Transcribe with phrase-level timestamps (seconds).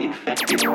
[0.00, 0.71] infected.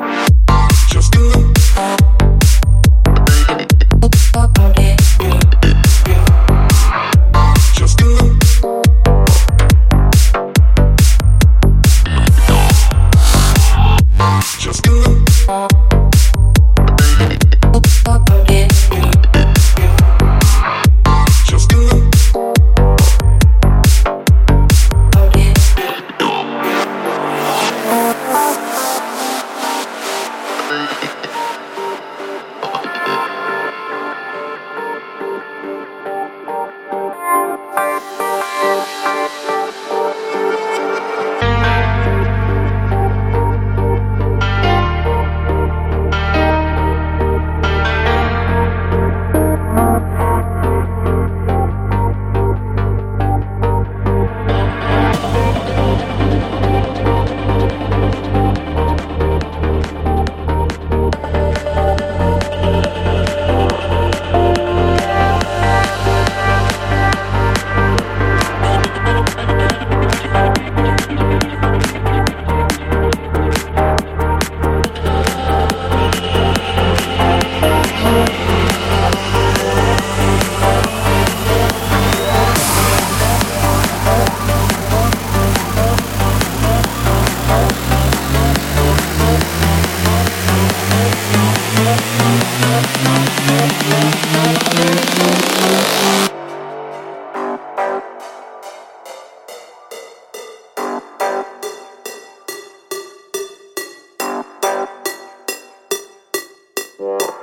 [107.00, 107.37] Yeah.